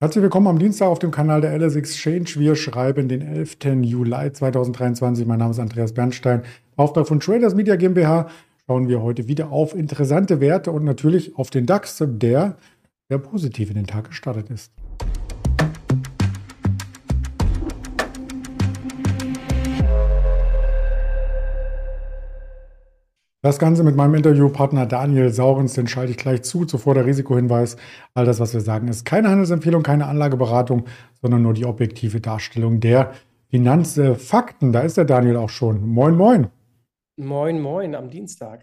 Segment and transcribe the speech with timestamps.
[0.00, 2.26] Herzlich willkommen am Dienstag auf dem Kanal der LS Exchange.
[2.34, 3.58] Wir schreiben den 11.
[3.82, 5.24] Juli 2023.
[5.24, 6.42] Mein Name ist Andreas Bernstein.
[6.74, 8.28] Auftrag von Traders Media GmbH
[8.66, 12.56] schauen wir heute wieder auf interessante Werte und natürlich auf den DAX, der
[13.08, 14.72] sehr positiv in den Tag gestartet ist.
[23.44, 26.64] Das Ganze mit meinem Interviewpartner Daniel Saurens, den schalte ich gleich zu.
[26.64, 27.76] Zuvor der Risikohinweis.
[28.14, 30.86] All das, was wir sagen, ist keine Handelsempfehlung, keine Anlageberatung,
[31.20, 33.12] sondern nur die objektive Darstellung der
[33.50, 34.72] Finanzfakten.
[34.72, 35.86] Da ist der Daniel auch schon.
[35.86, 36.46] Moin, moin.
[37.18, 38.62] Moin, moin am Dienstag.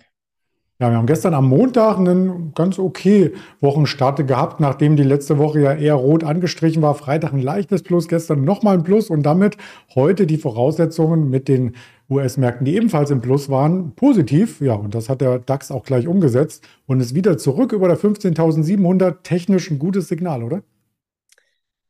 [0.81, 5.59] Ja, wir haben gestern am Montag einen ganz okay Wochenstart gehabt, nachdem die letzte Woche
[5.59, 6.95] ja eher rot angestrichen war.
[6.95, 9.57] Freitag ein leichtes Plus, gestern nochmal ein Plus und damit
[9.93, 11.75] heute die Voraussetzungen mit den
[12.09, 14.59] US-Märkten, die ebenfalls im Plus waren, positiv.
[14.59, 17.99] Ja, und das hat der DAX auch gleich umgesetzt und ist wieder zurück über der
[17.99, 19.21] 15.700.
[19.21, 20.63] Technisch ein gutes Signal, oder?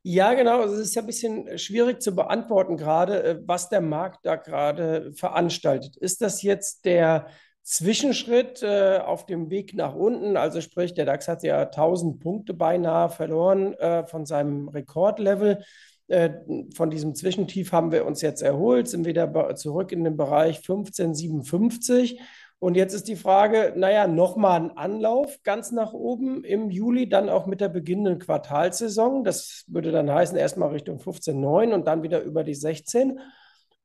[0.04, 0.64] Ja, genau.
[0.64, 4.36] Also es ist ja ein bisschen schwierig zu beantworten gerade, äh, was der Markt da
[4.36, 5.96] gerade veranstaltet.
[5.96, 7.28] Ist das jetzt der
[7.64, 10.36] Zwischenschritt äh, auf dem Weg nach unten.
[10.36, 15.64] Also sprich, der DAX hat ja 1000 Punkte beinahe verloren äh, von seinem Rekordlevel.
[16.08, 16.32] Äh,
[16.76, 22.20] von diesem Zwischentief haben wir uns jetzt erholt, sind wieder zurück in den Bereich 1557.
[22.60, 27.28] Und jetzt ist die Frage, naja, nochmal ein Anlauf ganz nach oben im Juli, dann
[27.28, 29.24] auch mit der beginnenden Quartalsaison.
[29.24, 33.20] Das würde dann heißen, erstmal Richtung 15,9 und dann wieder über die 16.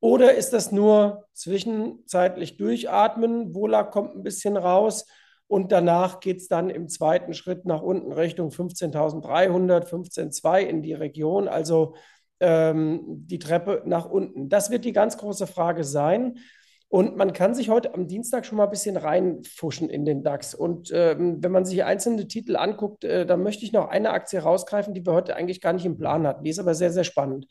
[0.07, 3.57] Oder ist das nur zwischenzeitlich durchatmen?
[3.57, 5.05] Wohler kommt ein bisschen raus
[5.49, 10.93] und danach geht es dann im zweiten Schritt nach unten Richtung 15.300, 15.2 in die
[10.93, 11.97] Region, also
[12.39, 14.49] ähm, die Treppe nach unten.
[14.49, 16.39] Das wird die ganz große Frage sein.
[16.87, 20.55] Und man kann sich heute am Dienstag schon mal ein bisschen reinfuschen in den DAX.
[20.55, 24.39] Und ähm, wenn man sich einzelne Titel anguckt, äh, dann möchte ich noch eine Aktie
[24.39, 26.45] rausgreifen, die wir heute eigentlich gar nicht im Plan hatten.
[26.45, 27.49] Die ist aber sehr, sehr spannend.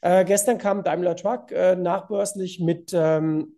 [0.00, 3.56] Äh, gestern kam Daimler Truck äh, nachbörslich mit ähm,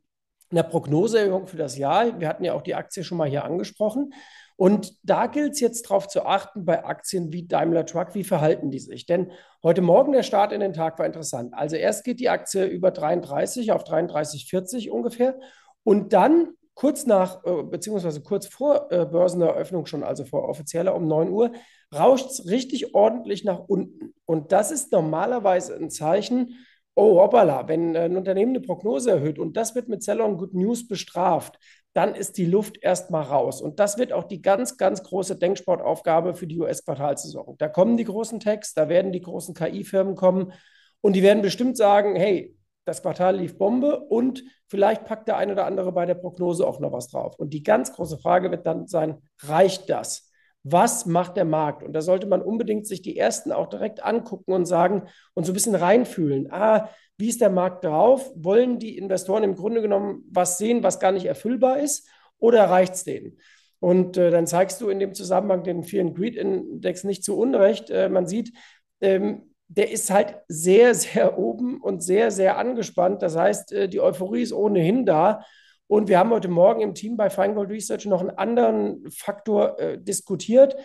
[0.50, 2.18] einer Prognoseerhöhung für das Jahr.
[2.18, 4.12] Wir hatten ja auch die Aktie schon mal hier angesprochen.
[4.56, 8.70] Und da gilt es jetzt darauf zu achten bei Aktien wie Daimler Truck, wie verhalten
[8.70, 9.06] die sich?
[9.06, 11.55] Denn heute Morgen der Start in den Tag war interessant.
[11.55, 15.39] Also erst geht die Aktie über 33 auf 33,40 ungefähr.
[15.83, 21.06] Und dann kurz nach, äh, beziehungsweise kurz vor äh, Börseneröffnung schon, also vor offizieller um
[21.06, 21.52] 9 Uhr,
[21.95, 24.14] rauscht es richtig ordentlich nach unten.
[24.27, 26.56] Und das ist normalerweise ein Zeichen,
[26.95, 30.39] oh hoppala, wenn äh, ein Unternehmen eine Prognose erhöht und das wird mit Seller und
[30.39, 31.58] Good News bestraft,
[31.92, 33.61] dann ist die Luft erstmal raus.
[33.61, 37.56] Und das wird auch die ganz, ganz große Denksportaufgabe für die US-Quartalsaison.
[37.58, 40.52] Da kommen die großen Techs, da werden die großen KI-Firmen kommen
[41.00, 45.52] und die werden bestimmt sagen, hey, das Quartal lief Bombe und vielleicht packt der eine
[45.52, 47.39] oder andere bei der Prognose auch noch was drauf.
[47.39, 50.30] Und die ganz große Frage wird dann sein, reicht das?
[50.63, 51.83] Was macht der Markt?
[51.83, 55.53] Und da sollte man unbedingt sich die ersten auch direkt angucken und sagen und so
[55.53, 56.53] ein bisschen reinfühlen.
[56.53, 58.31] Ah, wie ist der Markt drauf?
[58.35, 62.09] Wollen die Investoren im Grunde genommen was sehen, was gar nicht erfüllbar ist?
[62.39, 63.39] Oder reicht es denen?
[63.79, 67.39] Und äh, dann zeigst du in dem Zusammenhang den Fear and Greed Index nicht zu
[67.39, 67.89] Unrecht.
[67.89, 68.53] Äh, man sieht,
[69.01, 73.23] ähm, der ist halt sehr, sehr oben und sehr, sehr angespannt.
[73.23, 75.45] Das heißt, äh, die Euphorie ist ohnehin da.
[75.90, 79.98] Und wir haben heute Morgen im Team bei Feingold Research noch einen anderen Faktor äh,
[80.01, 80.77] diskutiert,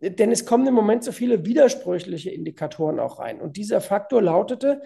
[0.00, 3.40] denn es kommen im Moment so viele widersprüchliche Indikatoren auch rein.
[3.40, 4.80] Und dieser Faktor lautete,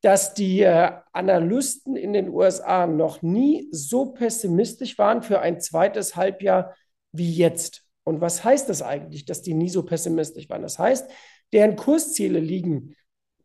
[0.00, 6.14] dass die äh, Analysten in den USA noch nie so pessimistisch waren für ein zweites
[6.14, 6.76] Halbjahr
[7.10, 7.82] wie jetzt.
[8.04, 10.62] Und was heißt das eigentlich, dass die nie so pessimistisch waren?
[10.62, 11.10] Das heißt,
[11.52, 12.94] deren Kursziele liegen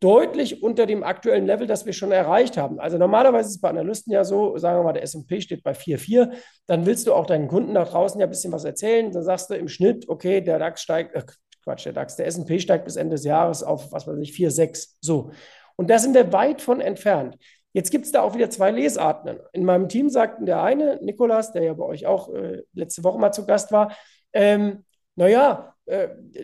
[0.02, 2.80] deutlich unter dem aktuellen Level, das wir schon erreicht haben.
[2.80, 5.74] Also normalerweise ist es bei Analysten ja so, sagen wir mal, der S&P steht bei
[5.74, 6.34] 4,4,
[6.66, 9.52] dann willst du auch deinen Kunden da draußen ja ein bisschen was erzählen, dann sagst
[9.52, 11.22] du im Schnitt, okay, der DAX steigt, äh,
[11.64, 14.96] Quatsch, der DAX, der S&P steigt bis Ende des Jahres auf, was weiß ich, 4,6,
[15.02, 15.32] so.
[15.76, 17.38] Und da sind wir weit von entfernt.
[17.72, 19.40] Jetzt gibt es da auch wieder zwei Lesarten.
[19.54, 23.20] In meinem Team sagten der eine, Nikolas, der ja bei euch auch äh, letzte Woche
[23.20, 23.96] mal zu Gast war,
[24.34, 24.84] ähm,
[25.16, 25.76] naja,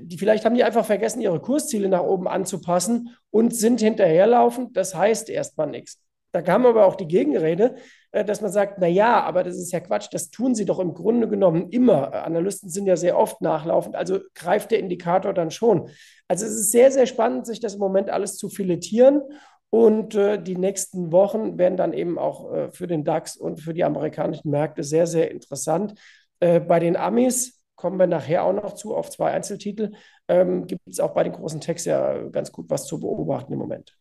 [0.02, 4.76] die, vielleicht haben die einfach vergessen, ihre Kursziele nach oben anzupassen und sind hinterherlaufend.
[4.76, 6.02] Das heißt erstmal nichts.
[6.32, 7.76] Da kam aber auch die Gegenrede,
[8.12, 10.80] äh, dass man sagt, na ja, aber das ist ja Quatsch, das tun sie doch
[10.80, 12.14] im Grunde genommen immer.
[12.14, 15.90] Analysten sind ja sehr oft nachlaufend, also greift der Indikator dann schon.
[16.28, 19.22] Also es ist sehr, sehr spannend, sich das im Moment alles zu filetieren
[19.70, 23.74] und äh, die nächsten Wochen werden dann eben auch äh, für den DAX und für
[23.74, 25.96] die amerikanischen Märkte sehr, sehr interessant.
[26.40, 29.94] Äh, bei den Amis kommen wir nachher auch noch zu, auf zwei Einzeltitel,
[30.28, 33.60] ähm, gibt es auch bei den großen Techs ja ganz gut was zu beobachten im
[33.60, 33.96] Moment.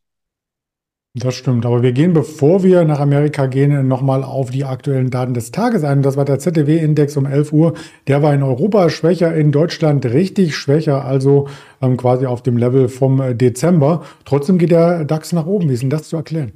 [1.19, 5.32] Das stimmt, aber wir gehen, bevor wir nach Amerika gehen, nochmal auf die aktuellen Daten
[5.32, 6.02] des Tages ein.
[6.02, 7.73] Das war der ZDW-Index um 11 Uhr.
[8.06, 11.49] Der war in Europa schwächer, in Deutschland richtig schwächer, also
[11.81, 14.05] ähm, quasi auf dem Level vom Dezember.
[14.26, 15.70] Trotzdem geht der DAX nach oben.
[15.70, 16.52] Wie ist denn das zu erklären?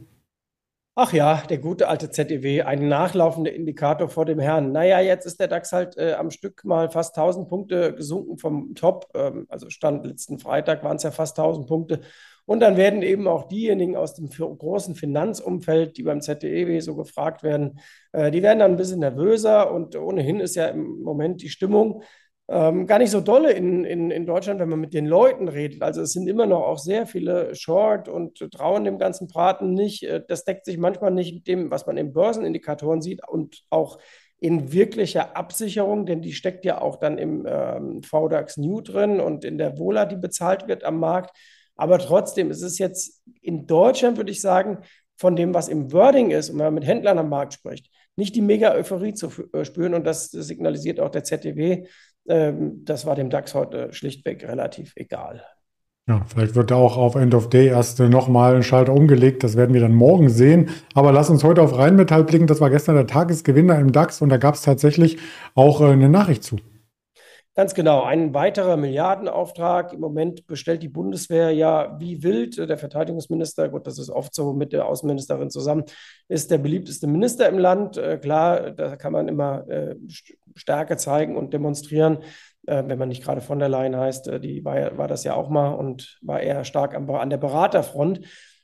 [0.96, 4.72] Ach ja, der gute alte ZDW, ein nachlaufender Indikator vor dem Herrn.
[4.72, 8.74] Naja, jetzt ist der DAX halt äh, am Stück mal fast 1000 Punkte gesunken vom
[8.74, 9.08] Top.
[9.14, 12.00] Ähm, also Stand letzten Freitag waren es ja fast 1000 Punkte.
[12.44, 17.44] Und dann werden eben auch diejenigen aus dem großen Finanzumfeld, die beim ZDEW so gefragt
[17.44, 17.78] werden,
[18.12, 19.72] äh, die werden dann ein bisschen nervöser.
[19.72, 22.02] Und ohnehin ist ja im Moment die Stimmung
[22.52, 25.82] ähm, gar nicht so dolle in, in, in Deutschland, wenn man mit den Leuten redet.
[25.82, 30.02] Also es sind immer noch auch sehr viele Short und trauen dem ganzen Braten nicht.
[30.02, 33.98] Äh, das deckt sich manchmal nicht mit dem, was man in Börsenindikatoren sieht und auch
[34.40, 39.44] in wirklicher Absicherung, denn die steckt ja auch dann im ähm, VDAX New drin und
[39.44, 41.36] in der Vola, die bezahlt wird am Markt.
[41.76, 44.78] Aber trotzdem, es ist jetzt in Deutschland, würde ich sagen,
[45.16, 48.36] von dem, was im Wording ist, und wenn man mit Händlern am Markt spricht, nicht
[48.36, 49.94] die mega Euphorie zu äh, spüren.
[49.94, 51.86] Und das signalisiert auch der ZDW.
[52.28, 55.42] Ähm, das war dem DAX heute schlichtweg relativ egal.
[56.08, 59.44] Ja, vielleicht wird da auch auf End of Day erst nochmal ein Schalter umgelegt.
[59.44, 60.70] Das werden wir dann morgen sehen.
[60.94, 62.48] Aber lass uns heute auf Rheinmetall blicken.
[62.48, 65.18] Das war gestern der Tagesgewinner im DAX und da gab es tatsächlich
[65.54, 66.56] auch äh, eine Nachricht zu.
[67.56, 68.04] Ganz genau.
[68.04, 69.92] Ein weiterer Milliardenauftrag.
[69.92, 72.56] Im Moment bestellt die Bundeswehr ja wie wild.
[72.58, 75.84] Der Verteidigungsminister, gut, das ist oft so mit der Außenministerin zusammen,
[76.28, 77.96] ist der beliebteste Minister im Land.
[77.96, 79.96] Äh, klar, da kann man immer äh,
[80.54, 82.18] Stärke zeigen und demonstrieren,
[82.66, 84.30] äh, wenn man nicht gerade von der Leyen heißt.
[84.44, 88.20] Die war, war das ja auch mal und war eher stark an, der Beraterfront.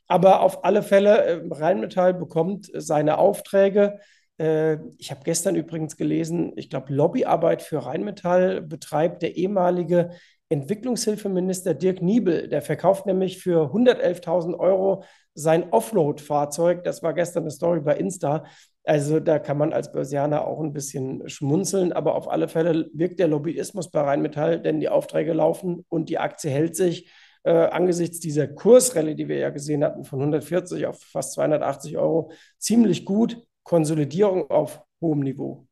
[0.07, 3.99] Aber auf alle Fälle, Rheinmetall bekommt seine Aufträge
[4.39, 10.11] ich habe gestern übrigens gelesen, ich glaube, Lobbyarbeit für Rheinmetall betreibt der ehemalige
[10.49, 12.49] Entwicklungshilfeminister Dirk Niebel.
[12.49, 15.05] Der verkauft nämlich für 111.000 Euro
[15.35, 16.85] sein Offroad-Fahrzeug.
[16.85, 18.45] Das war gestern eine Story bei Insta.
[18.85, 23.19] Also da kann man als Börsianer auch ein bisschen schmunzeln, aber auf alle Fälle wirkt
[23.19, 27.11] der Lobbyismus bei Rheinmetall, denn die Aufträge laufen und die Aktie hält sich.
[27.43, 32.31] Äh, angesichts dieser Kursrallye, die wir ja gesehen hatten, von 140 auf fast 280 Euro,
[32.59, 33.43] ziemlich gut.
[33.67, 35.67] Konsolidierung auf hohem Niveau.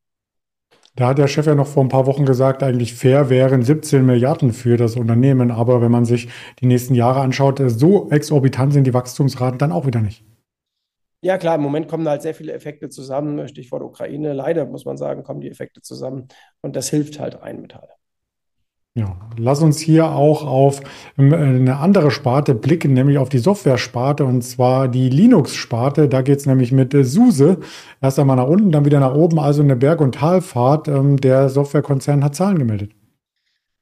[0.96, 4.05] Da hat der Chef ja noch vor ein paar Wochen gesagt, eigentlich fair wären 17
[4.05, 5.50] Milliarden für das Unternehmen.
[5.50, 6.29] Aber wenn man sich
[6.61, 10.25] die nächsten Jahre anschaut, so exorbitant sind die Wachstumsraten dann auch wieder nicht.
[11.20, 13.49] Ja, klar, im Moment kommen halt sehr viele Effekte zusammen.
[13.49, 14.32] Stichwort Ukraine.
[14.32, 16.29] Leider muss man sagen, kommen die Effekte zusammen.
[16.61, 17.88] Und das hilft halt Rheinmetall.
[18.96, 20.81] Ja, lass uns hier auch auf
[21.19, 26.08] ähm, eine andere Sparte blicken, nämlich auf die Software-Sparte und zwar die Linux-Sparte.
[26.08, 27.58] Da geht's nämlich mit äh, SUSE
[28.00, 30.87] erst einmal nach unten, dann wieder nach oben, also eine Berg- und Talfahrt.
[30.87, 32.93] Ähm, der Softwarekonzern hat Zahlen gemeldet.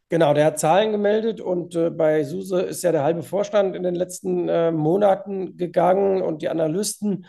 [0.09, 3.83] Genau, der hat Zahlen gemeldet und äh, bei SUSE ist ja der halbe Vorstand in
[3.83, 7.27] den letzten äh, Monaten gegangen und die Analysten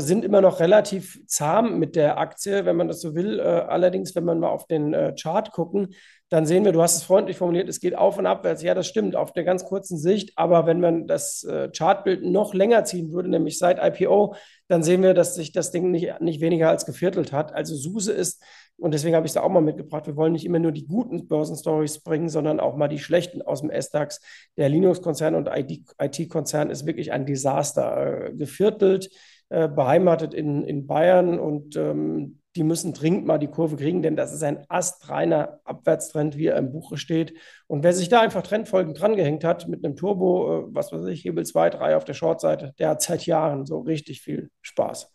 [0.00, 3.38] sind immer noch relativ zahm mit der Aktie, wenn man das so will.
[3.38, 5.94] Äh, allerdings, wenn man mal auf den äh, Chart gucken,
[6.28, 8.62] dann sehen wir, du hast es freundlich formuliert, es geht auf und abwärts.
[8.62, 10.32] Ja, das stimmt, auf der ganz kurzen Sicht.
[10.34, 14.34] Aber wenn man das Chartbild noch länger ziehen würde, nämlich seit IPO,
[14.66, 17.54] dann sehen wir, dass sich das Ding nicht, nicht weniger als geviertelt hat.
[17.54, 18.42] Also SUSE ist,
[18.78, 20.86] und deswegen habe ich es da auch mal mitgebracht, wir wollen nicht immer nur die
[20.86, 24.20] guten Börsenstories bringen, sondern auch mal die schlechten aus dem S-DAX.
[24.56, 28.32] Der Linux-Konzern und IT-Konzern ist wirklich ein Desaster.
[28.34, 29.10] Geviertelt
[29.48, 34.16] äh, beheimatet in, in Bayern und ähm, die müssen dringend mal die Kurve kriegen, denn
[34.16, 37.34] das ist ein astreiner Abwärtstrend, wie er im Buche steht.
[37.66, 41.24] Und wer sich da einfach trendfolgend drangehängt hat mit einem Turbo, äh, was weiß ich,
[41.24, 45.12] Hebel 2, 3 auf der Shortseite, der hat seit Jahren so richtig viel Spaß.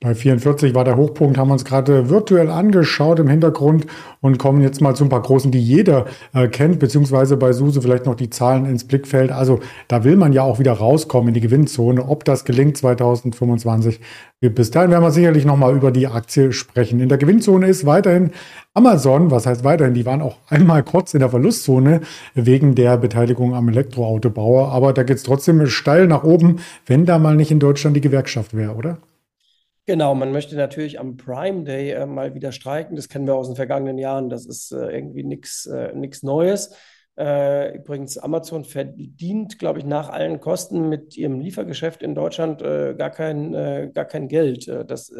[0.00, 3.86] Bei 44 war der Hochpunkt, haben wir uns gerade virtuell angeschaut im Hintergrund
[4.20, 7.80] und kommen jetzt mal zu ein paar großen, die jeder äh, kennt, beziehungsweise bei SUSE
[7.80, 9.32] vielleicht noch die Zahlen ins Blickfeld.
[9.32, 12.06] Also da will man ja auch wieder rauskommen in die Gewinnzone.
[12.08, 14.00] Ob das gelingt 2025,
[14.40, 17.00] bis dahin werden wir sicherlich nochmal über die Aktie sprechen.
[17.00, 18.32] In der Gewinnzone ist weiterhin
[18.74, 22.02] Amazon, was heißt weiterhin, die waren auch einmal kurz in der Verlustzone
[22.34, 27.18] wegen der Beteiligung am Elektroautobauer, aber da geht es trotzdem steil nach oben, wenn da
[27.18, 28.98] mal nicht in Deutschland die Gewerkschaft wäre, oder?
[29.88, 32.96] Genau, man möchte natürlich am Prime Day äh, mal wieder streiken.
[32.96, 34.28] Das kennen wir aus den vergangenen Jahren.
[34.28, 35.92] Das ist äh, irgendwie nichts äh,
[36.24, 36.74] Neues.
[37.18, 42.94] Äh, übrigens, Amazon verdient, glaube ich, nach allen Kosten mit ihrem Liefergeschäft in Deutschland äh,
[42.96, 44.68] gar, kein, äh, gar kein Geld.
[44.68, 45.10] das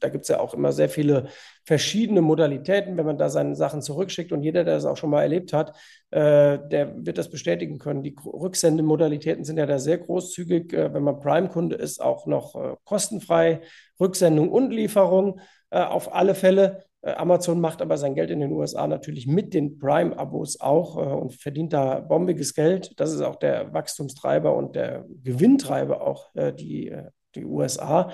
[0.00, 1.28] da gibt es ja auch immer sehr viele
[1.64, 4.32] verschiedene Modalitäten, wenn man da seine Sachen zurückschickt.
[4.32, 5.76] Und jeder, der das auch schon mal erlebt hat,
[6.10, 8.02] äh, der wird das bestätigen können.
[8.02, 10.72] Die Rücksendemodalitäten sind ja da sehr großzügig.
[10.72, 13.60] Äh, wenn man Prime-Kunde ist, auch noch äh, kostenfrei
[14.00, 16.84] Rücksendung und Lieferung äh, auf alle Fälle.
[17.02, 21.00] Äh, Amazon macht aber sein Geld in den USA natürlich mit den Prime-Abos auch äh,
[21.00, 22.92] und verdient da bombiges Geld.
[22.98, 26.94] Das ist auch der Wachstumstreiber und der Gewinntreiber auch äh, die,
[27.34, 28.10] die USA.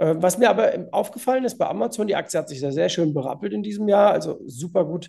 [0.00, 3.52] Was mir aber aufgefallen ist bei Amazon, die Aktie hat sich sehr, sehr schön berappelt
[3.52, 5.08] in diesem Jahr, also super gut,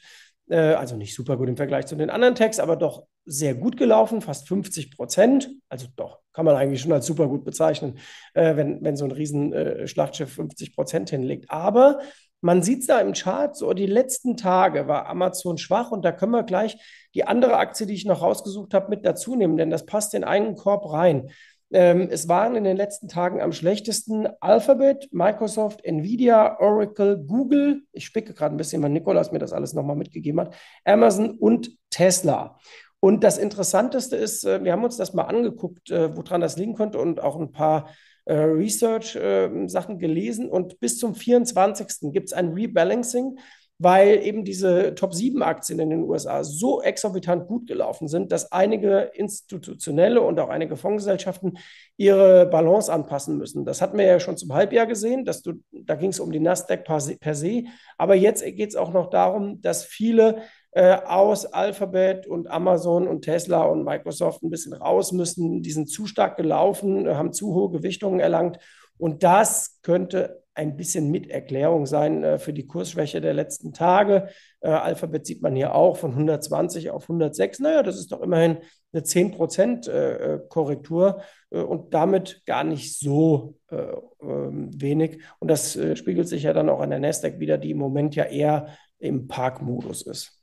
[0.50, 4.22] also nicht super gut im Vergleich zu den anderen Techs, aber doch sehr gut gelaufen,
[4.22, 5.52] fast 50 Prozent.
[5.70, 8.00] Also doch, kann man eigentlich schon als super gut bezeichnen,
[8.34, 11.52] wenn, wenn so ein Riesenschlachtschiff 50 Prozent hinlegt.
[11.52, 12.00] Aber
[12.42, 16.12] man sieht es da im Chart, so die letzten Tage war Amazon schwach und da
[16.12, 16.78] können wir gleich
[17.14, 20.24] die andere Aktie, die ich noch rausgesucht habe, mit dazu nehmen, denn das passt in
[20.24, 21.30] einen Korb rein.
[21.72, 27.84] Ähm, es waren in den letzten Tagen am schlechtesten Alphabet, Microsoft, Nvidia, Oracle, Google.
[27.92, 30.56] Ich spicke gerade ein bisschen, weil Nikolas mir das alles nochmal mitgegeben hat.
[30.84, 32.58] Amazon und Tesla.
[33.00, 36.76] Und das Interessanteste ist, äh, wir haben uns das mal angeguckt, äh, woran das liegen
[36.76, 37.90] könnte und auch ein paar
[38.34, 42.12] Research-Sachen äh, gelesen und bis zum 24.
[42.12, 43.38] gibt es ein Rebalancing,
[43.80, 50.22] weil eben diese Top-7-Aktien in den USA so exorbitant gut gelaufen sind, dass einige institutionelle
[50.22, 51.58] und auch einige Fondsgesellschaften
[51.96, 53.64] ihre Balance anpassen müssen.
[53.64, 56.42] Das hatten wir ja schon zum Halbjahr gesehen, dass du, da ging es um die
[56.42, 57.64] Nasdaq per se.
[57.98, 63.22] aber jetzt geht es auch noch darum, dass viele äh, aus Alphabet und Amazon und
[63.22, 65.62] Tesla und Microsoft ein bisschen raus müssen.
[65.62, 68.60] Die sind zu stark gelaufen, haben zu hohe Gewichtungen erlangt.
[68.98, 74.28] Und das könnte ein bisschen Miterklärung sein äh, für die Kursschwäche der letzten Tage.
[74.60, 77.60] Äh, Alphabet sieht man hier auch von 120 auf 106.
[77.60, 78.58] Naja, das ist doch immerhin
[78.92, 83.78] eine 10% äh, äh, Korrektur äh, und damit gar nicht so äh,
[84.22, 85.22] ähm, wenig.
[85.40, 88.26] Und das spiegelt sich ja dann auch an der Nasdaq wieder, die im Moment ja
[88.26, 88.68] eher
[89.00, 90.39] im Parkmodus ist.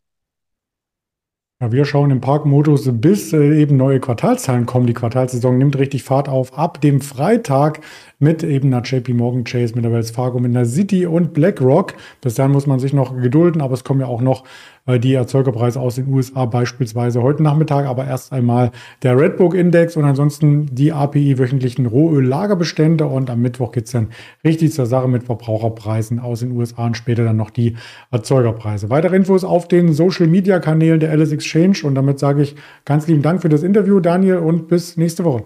[1.59, 4.87] Ja, wir schauen im Parkmodus, bis äh, eben neue Quartalszahlen kommen.
[4.87, 6.59] Die Quartalsaison nimmt richtig Fahrt auf.
[6.59, 7.81] Ab dem Freitag
[8.19, 11.95] mit eben einer JP Morgan Chase, mit der Wells Fargo, mit einer City und BlackRock.
[12.21, 14.45] Bis dahin muss man sich noch gedulden, aber es kommen ja auch noch
[14.87, 18.71] äh, die Erzeugerpreise aus den USA beispielsweise heute Nachmittag, aber erst einmal
[19.03, 24.09] der Redbook Index und ansonsten die API wöchentlichen Rohöllagerbestände und am Mittwoch geht's dann
[24.45, 27.77] richtig zur Sache mit Verbraucherpreisen aus den USA und später dann noch die
[28.11, 28.89] Erzeugerpreise.
[28.89, 33.07] Weitere Infos auf den Social Media Kanälen der Alice Exchange und damit sage ich ganz
[33.07, 35.45] lieben Dank für das Interview, Daniel, und bis nächste Woche.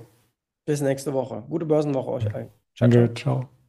[0.66, 1.42] Bis nächste Woche.
[1.48, 2.59] Gute Börsenwoche euch allen.
[2.88, 3.14] Ciao, Danke, ciao.
[3.14, 3.59] ciao.